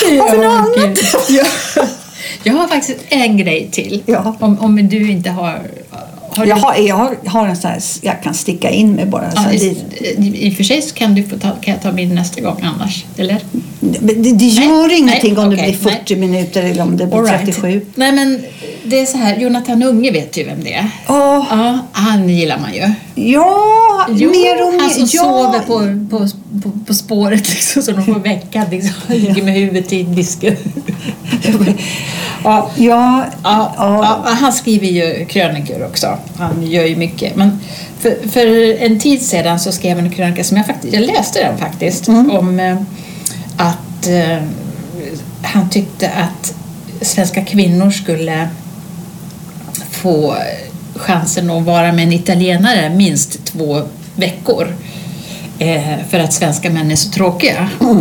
[0.00, 0.98] Har vi något annat?
[1.28, 1.44] Ja.
[2.42, 4.02] Jag har faktiskt en grej till.
[4.06, 4.36] Ja.
[4.40, 5.60] Om, om du inte har...
[6.40, 9.06] har du, Jag har, jag har, har en sån här, jag kan sticka in mig
[9.06, 9.32] bara.
[9.34, 11.92] Ja, det, i, I och för sig så kan, du få ta, kan jag ta
[11.92, 13.04] min nästa gång annars.
[13.16, 13.38] Eller?
[13.80, 17.06] det, det gör Nej, ingenting nej, om okej, det blir 40 minuter eller om det
[17.06, 17.40] blir right.
[17.40, 17.86] 37.
[17.94, 18.42] Nej, men
[18.84, 19.36] det är så här.
[19.36, 20.90] Jonathan Unge vet ju vem det är.
[21.08, 22.92] Åh, Ja, han gillar man ju.
[23.32, 24.80] ja, Jo, mer och mer.
[24.80, 25.22] han som ja.
[25.22, 26.28] sover på, på,
[26.62, 28.66] på, på spåret liksom, så de får väcka.
[28.70, 28.92] Liksom.
[29.08, 30.56] Han ligger med huvudet i disken.
[32.44, 34.30] Ja, Ja, Ja, ja.
[34.40, 36.18] han skriver ju krönikor också.
[36.38, 37.36] Han gör ju mycket.
[37.36, 37.60] Men
[37.98, 38.46] för, för
[38.82, 42.08] en tid sedan så skrev han en krönika som jag faktiskt, jag läste den faktiskt,
[42.08, 42.30] Mm.
[42.30, 42.76] om eh,
[43.56, 44.42] att eh,
[45.42, 46.54] han tyckte att
[47.00, 48.48] svenska kvinnor skulle
[49.90, 50.34] få
[50.96, 53.82] chansen att vara med en italienare minst två
[54.16, 54.76] veckor.
[55.58, 57.68] Eh, för att svenska män är så tråkiga.
[57.80, 58.00] Eh,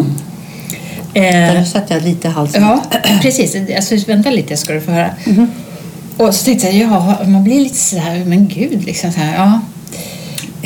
[1.22, 2.62] Där satte jag lite i halsen.
[2.64, 2.84] Ja,
[3.22, 3.56] precis.
[3.76, 5.10] Alltså, vänta lite ska du få höra.
[5.26, 5.52] Mhm.
[6.18, 9.36] Och så tänkte jag, ja, man blir lite så här, men gud, liksom så här,
[9.36, 9.60] ja.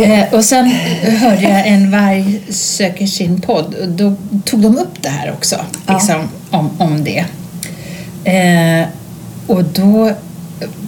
[0.04, 5.02] Eh, och sen hörde jag en varg söker sin podd och då tog de upp
[5.02, 5.56] det här också,
[5.88, 5.94] Ja.
[5.94, 7.26] liksom, om, om det.
[8.32, 8.88] Eh,
[9.48, 10.12] och då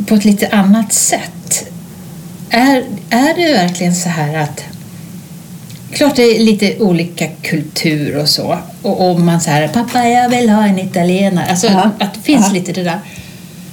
[0.08, 1.68] på ett lite annat sätt.
[2.50, 4.64] Är, är det verkligen så här att
[5.96, 8.58] Klart det är lite olika kultur och så.
[8.82, 11.46] Och om man säger pappa jag vill ha en italienare.
[11.50, 11.92] Alltså Ja.
[12.00, 12.54] att det finns Ja.
[12.54, 13.00] lite det där.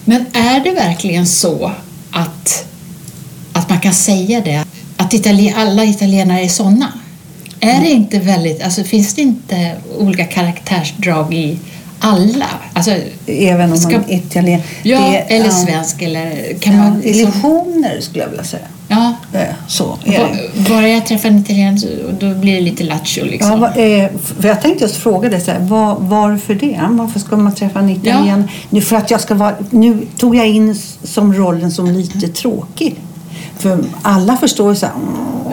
[0.05, 1.73] Men är det verkligen så
[2.11, 2.65] att,
[3.53, 4.65] att man kan säga det?
[4.97, 6.93] Att itali alla italienare är sådana?
[7.61, 11.59] Är det inte väldigt, alltså finns det inte olika karaktärsdrag i
[11.99, 12.47] alla?
[12.73, 14.61] Alltså, Även om Ska- man är italien.
[14.83, 17.01] ja, Det- eller svensk eller kan Ja, man...
[17.01, 18.63] Liksom, illusioner skulle jag vilja säga.
[19.33, 19.99] Ja, Eh, Så.
[20.69, 21.87] Bara- jag träffar en italienare så
[22.21, 23.63] då blir det lite lattjo liksom.
[23.77, 26.81] Ja, eh, för jag tänkte just fråga dig, så här, var, varför det?
[26.91, 28.49] Varför ska man träffa en italien?
[28.71, 32.95] Nu, för att jag ska vara, nu tog jag in som rollen som lite tråkig.
[33.59, 34.95] För alla förstår ju så här,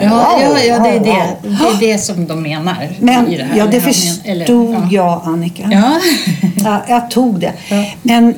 [0.02, 3.44] Ja, ja, ja det, är det, det är det som de menar Men i det
[3.44, 3.58] här.
[3.58, 4.88] ja, det förstod eller- ja.
[4.90, 5.68] jag Annika.
[5.72, 6.00] Ja.
[6.64, 7.52] Ja, jag tog det.
[7.70, 7.84] Ja.
[8.02, 8.34] Men,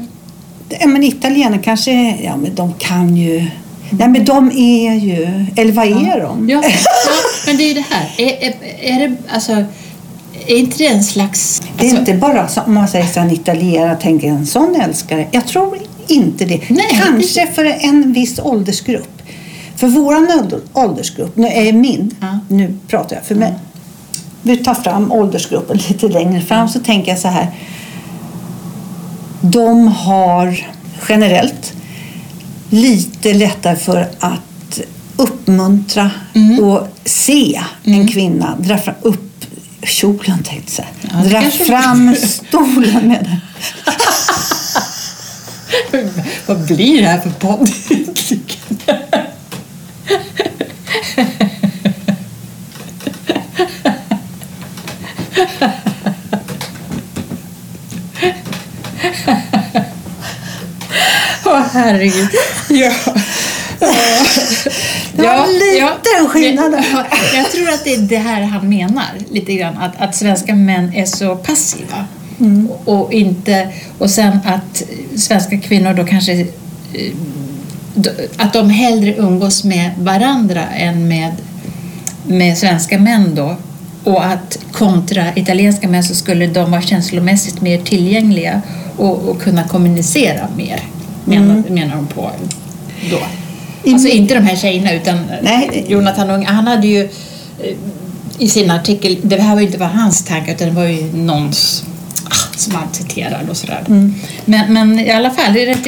[0.81, 3.47] ja, men italienare kanske, ja men de kan ju.
[3.99, 6.49] Nej men de är ju, eller vad är de?
[6.51, 6.71] Ja, ja,
[7.47, 8.11] men det är ju det här.
[8.19, 9.53] Är, är, är det, alltså,
[10.47, 11.63] är inte det en slags...
[11.79, 14.75] Det är alltså, inte bara så, om man säger så en italienare, tänker en sån
[14.81, 15.27] älskare.
[15.31, 16.61] Jag tror inte det.
[16.71, 19.23] Nej, Kanske för en viss åldersgrupp.
[19.77, 22.39] För ålder- åldersgrupp, nu är min, Ja.
[22.49, 23.53] nu pratar jag för mig.
[24.43, 27.47] Vi tar fram åldersgruppen lite längre fram så tänker jag så här.
[29.41, 30.67] De har
[31.09, 31.73] generellt
[32.73, 34.81] lite lättare för att
[35.17, 36.65] uppmuntra Mm.
[36.65, 39.45] och se en kvinna dra fram, upp
[39.83, 40.87] kjolen tänkte jag.
[41.13, 43.37] Ja, Dra fram stolen med den.
[46.47, 47.71] Vad blir det här för podd?
[61.73, 62.29] herregud.
[62.69, 62.93] Ja.
[65.17, 66.85] Det var en liten skillnad där.
[66.93, 67.05] Ja,
[67.35, 69.79] jag tror att det är det här han menar lite grann.
[69.79, 72.07] Att, att svenska män är så passiva.
[72.41, 72.69] Mm.
[72.85, 74.83] Och, inte, och sen att
[75.17, 76.47] svenska kvinnor då kanske eh,
[78.37, 81.33] att de hellre umgås med varandra än med,
[82.27, 83.57] med svenska män då.
[84.05, 88.63] Och att kontra italienska män så skulle de vara känslomässigt mer tillgängliga
[88.97, 90.81] och, och kunna kommunicera mer.
[91.25, 92.31] Menar, menar de på
[93.11, 93.19] då.
[93.93, 95.85] Alltså inte de här tjejerna utan Nej.
[95.89, 97.75] Jonathan Unge, han hade ju eh,
[98.39, 101.13] i sin artikel, det här var ju inte bara hans tankar utan det var ju
[101.17, 101.85] någons
[102.25, 103.85] ah, som han citerade och sådär.
[104.45, 105.87] Men, men i alla fall, det är rätt...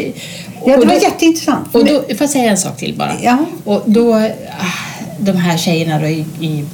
[0.66, 1.74] Ja, det var då- jätteintressant.
[1.74, 3.12] och då, får jag säga en sak till bara?
[3.22, 3.38] Ja.
[3.64, 6.64] Och då, ah, de här tjejerna då i, i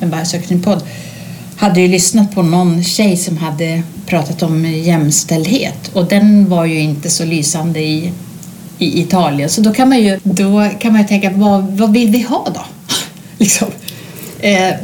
[0.00, 0.82] en vargsökning-podd
[1.60, 6.80] hade ju lyssnat på någon tjej som hade pratat om jämställdhet och den var ju
[6.80, 8.12] inte så lysande i,
[8.78, 9.48] i Italien.
[9.48, 12.46] Så då kan man ju, då kan man ju tänka, vad, vad vill vi ha
[12.54, 12.60] då?
[13.38, 13.68] liksom.
[14.40, 14.74] eh,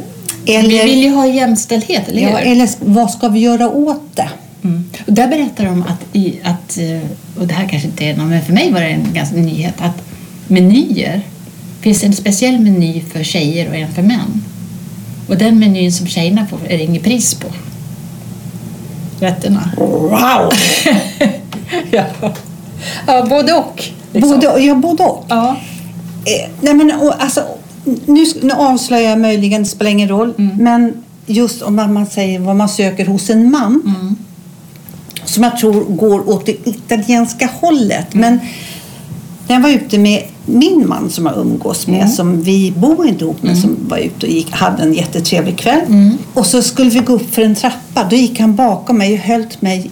[0.45, 2.47] Vi Eller- vill ju ha jämställdhet, eller Ja, hur?
[2.51, 4.29] eller vad ska vi göra åt det?
[4.63, 4.85] Mm.
[5.07, 7.09] Och där berättar de att, i, att, eh,
[7.39, 9.73] och det här kanske inte är någon, men för mig var det en ganska nyhet,
[9.77, 10.01] att
[10.47, 11.21] menyer,
[11.81, 14.43] finns en speciell meny för tjejer och en för män.
[15.27, 17.47] Och den menyn som tjejerna får är det inget pris på.
[19.19, 19.69] Rätterna.
[19.77, 20.11] Wow!
[21.91, 22.03] ja.
[23.07, 23.83] ja, både och.
[24.13, 24.31] liksom.
[24.39, 25.25] Både, ja, både och.
[25.29, 25.57] Ja.
[26.25, 27.43] Eh, nej men, och, alltså,
[28.05, 30.57] nu, nu avslöjar jag möjligen, det spelar ingen roll, Mm.
[30.57, 34.15] men just om man, säger vad man söker hos en man Mm.
[35.25, 38.13] som jag tror går åt det italienska hållet.
[38.13, 38.21] Mm.
[38.21, 38.39] Men
[39.47, 42.09] när jag var ute med min man som jag umgås med, Mm.
[42.11, 45.81] som vi bor inte ihop men som var ute och gick, hade en jättetrevlig kväll.
[45.87, 46.17] Mm.
[46.33, 48.03] Och så skulle vi gå upp för en trappa.
[48.09, 49.91] Då gick han bakom mig och höll mig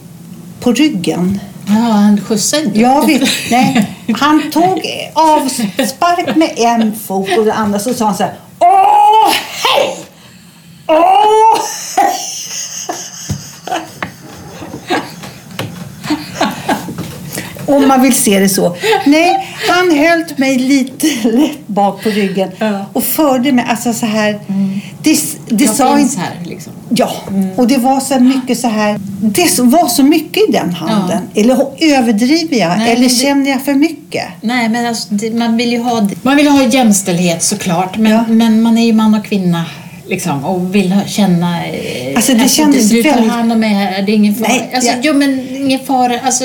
[0.59, 1.39] på ryggen.
[1.67, 2.79] ja, han skjutsade inte.
[2.79, 3.95] Jag vet, nej.
[4.19, 4.81] Han tog
[5.13, 8.33] avspark med en fot och den andra så sa han så här.
[8.59, 9.31] Åh,
[9.63, 9.97] hej!
[10.87, 11.59] Åh,
[11.97, 12.11] hej!
[17.65, 18.75] Om man vill se det så.
[19.05, 22.85] Nej, han höll mig lite lätt bak på ryggen Ja.
[22.93, 24.39] och förde mig, alltså så här.
[25.03, 25.17] Det,
[25.49, 26.73] det jag sa finns här liksom.
[26.89, 27.11] Ja,
[27.55, 28.99] och det var så mycket så här.
[29.21, 31.19] Det var så mycket i den handen.
[31.35, 32.77] Eller överdriver jag?
[32.77, 34.23] Nej, eller det- känner jag för mycket?
[34.41, 38.25] Nej, men alltså, det, man vill ju ha Man vill ha jämställdhet såklart, men, Ja.
[38.29, 39.65] men man är ju man och kvinna
[40.07, 41.65] liksom, och vill ha, känna...
[41.65, 44.47] eh, Alltså, det kändes du, du tar hand om mig här, det är ingen fara.
[44.49, 46.19] Nej, alltså, jag- Jo, men ingen fara.
[46.25, 46.43] Alltså,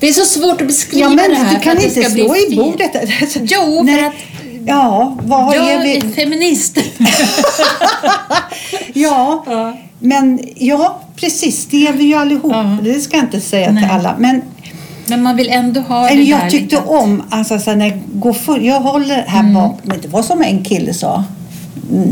[0.00, 2.56] det är så svårt att beskriva Ja, men det här du kan inte slå i
[2.56, 2.90] bordet.
[3.42, 3.96] Jo, Nej.
[3.98, 4.12] för att
[4.66, 5.96] Ja, vad jag är vi?
[5.96, 6.78] är feminist.
[8.94, 9.76] Ja, Ja.
[9.98, 11.66] men ja, precis.
[11.66, 12.52] Det är vi ju allihop.
[12.54, 12.78] Ja.
[12.82, 13.82] Det ska jag inte säga Nej.
[13.82, 14.14] till alla.
[14.18, 14.42] Men
[15.08, 17.86] men man vill ändå ha det eller där jag tyckte lite- om, alltså så när
[17.86, 19.54] jag går för, jag håller här Mm.
[19.54, 21.24] bak, men det var som en kille sa.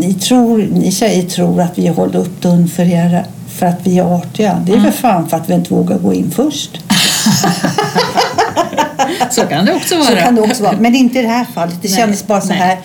[0.01, 3.25] Ni, tror, ni tjejer tror att vi håller upp dörren för er
[3.59, 4.63] för att vi är artiga.
[4.67, 6.81] Det är väl fan för att vi inte vågar gå in först.
[9.31, 10.09] Så kan det också vara.
[10.09, 10.77] Så kan det också vara.
[10.81, 11.75] Men inte i det här fallet.
[11.83, 12.59] Det Nej, kändes bara så nej.
[12.59, 12.79] här.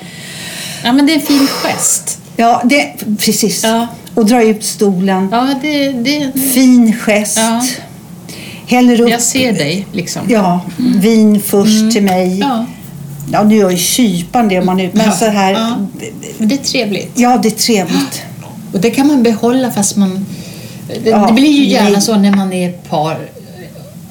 [0.84, 2.20] Ja, men det är en fin gest.
[2.36, 3.64] Ja, det, precis.
[3.64, 3.88] Ja.
[4.16, 5.30] Och dra ut stolen.
[5.32, 7.38] Ja, det, det, Fin gest.
[7.38, 7.66] Ja.
[8.68, 10.22] Häller upp jag ser dig liksom.
[10.28, 12.40] ja, vin först till mig.
[12.40, 12.66] Ja.
[13.32, 14.98] Ja, nu gör ju kypan det om man ute.
[14.98, 15.52] Men Ja, så här.
[15.52, 15.78] ja.
[16.38, 17.12] Det är trevligt.
[17.16, 18.22] Ja, det är trevligt.
[18.74, 20.26] Och det kan man behålla fast man...
[21.04, 22.02] Det, Ja, det blir ju gärna nej.
[22.02, 23.18] så när man är par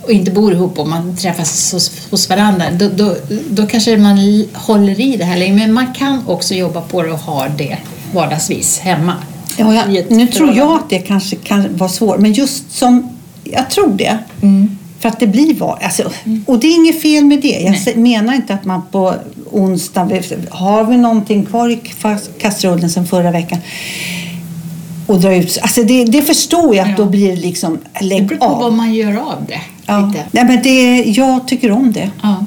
[0.09, 2.65] och inte bor ihop och man träffas hos, hos varandra.
[2.79, 3.17] Då, då,
[3.51, 5.55] då kanske man håller i det här länge.
[5.55, 7.79] Men man kan också jobba på det och ha det
[8.15, 9.15] vardagsvis hemma.
[9.57, 12.19] Ja, jag, nu tror jag att det kanske kan vara svårt.
[12.19, 13.17] Men just som...
[13.45, 14.19] Jag tror det.
[14.43, 14.79] Mm.
[15.01, 16.11] För att det blir var, alltså,
[16.47, 17.61] Och det är inget fel med det.
[17.61, 17.97] Jag Nej.
[17.97, 19.15] menar inte att man på
[19.51, 20.11] onsdag...
[20.51, 23.59] Har vi någonting kvar i ka- kastrullen sen förra veckan?
[25.09, 25.59] Och dra ut...
[25.63, 27.05] Alltså det, det förstår jag att Ja.
[27.05, 27.79] då blir det liksom...
[28.01, 28.61] Det Lägg beror på av.
[28.63, 29.61] vad man gör av det.
[29.87, 30.07] Ja.
[30.07, 30.25] Lite.
[30.31, 32.11] Nej, men det, jag tycker om det.
[32.23, 32.45] Ja.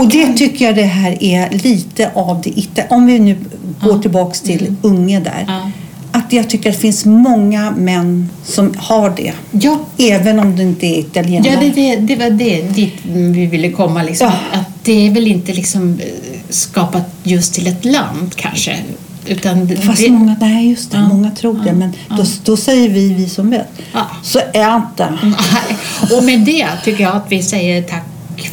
[0.00, 3.36] Och det tycker jag det här är lite av det ita- Om vi nu
[3.82, 5.44] går tillbaks till Unge där.
[5.48, 5.70] Ja.
[6.12, 9.32] Att jag tycker att det finns många män som har det.
[9.50, 11.52] Ja, Även om det inte är italienare.
[11.54, 14.02] Ja, det, det, det var det dit vi ville komma.
[14.02, 14.26] Liksom.
[14.52, 14.58] Ja.
[14.60, 16.06] Att det är väl inte liksom eh,
[16.48, 18.76] skapat just till ett land kanske.
[19.26, 21.08] Utan Fast det, många, nej just det, Ja.
[21.08, 21.72] många tror det.
[21.72, 22.16] Men Ja.
[22.16, 23.68] då, då säger vi, vi som vet.
[23.92, 24.06] Ja.
[24.22, 25.08] Så är inte.
[25.22, 25.76] Nej.
[26.18, 28.02] Och med det tycker jag att vi säger tack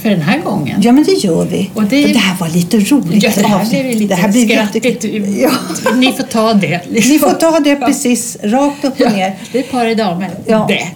[0.01, 0.81] för den här gången.
[0.83, 1.69] Ja men det gör vi.
[1.73, 3.23] Och det- det här var lite roligt.
[3.23, 5.03] Ja, det här blev lite det här blir skrattigt.
[5.41, 5.51] Ja.
[5.95, 6.81] Ni får ta det.
[6.89, 7.11] liksom.
[7.13, 9.35] Ni får ta det precis rakt upp och Ja, ner.
[9.51, 10.29] det är par i damer.
[10.47, 10.65] Ja.
[10.67, 10.87] Det.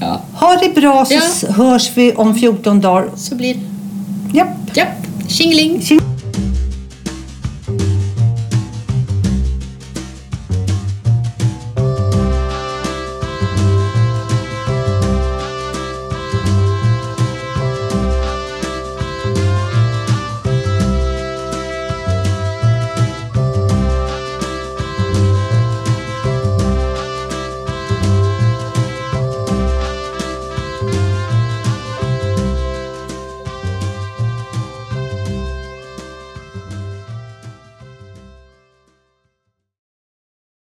[0.00, 3.08] Ja, Ha det bra så hörs vi om 14 dagar.
[3.16, 4.38] så blir det.
[4.38, 4.48] Japp.
[4.76, 4.88] Japp,
[5.28, 5.82] tjingeling.
[5.82, 6.00] Tjing.